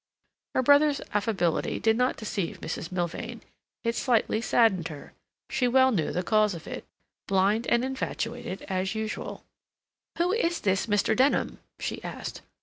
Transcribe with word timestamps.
Her 0.55 0.63
brother's 0.63 0.99
affability 1.13 1.79
did 1.79 1.95
not 1.95 2.17
deceive 2.17 2.59
Mrs. 2.59 2.91
Milvain; 2.91 3.41
it 3.83 3.95
slightly 3.95 4.41
saddened 4.41 4.87
her; 4.87 5.13
she 5.47 5.67
well 5.67 5.91
knew 5.91 6.11
the 6.11 6.23
cause 6.23 6.55
of 6.55 6.65
it. 6.65 6.85
Blind 7.27 7.67
and 7.67 7.85
infatuated 7.85 8.63
as 8.63 8.95
usual! 8.95 9.43
"Who 10.17 10.33
is 10.33 10.61
this 10.61 10.87
Mr. 10.87 11.15
Denham?" 11.15 11.59
she 11.77 12.03
asked. 12.03 12.41